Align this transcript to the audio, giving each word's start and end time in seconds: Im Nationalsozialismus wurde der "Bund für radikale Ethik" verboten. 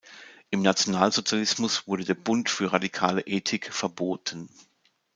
Im 0.49 0.63
Nationalsozialismus 0.63 1.85
wurde 1.85 2.03
der 2.03 2.15
"Bund 2.15 2.49
für 2.49 2.73
radikale 2.73 3.21
Ethik" 3.27 3.71
verboten. 3.71 4.49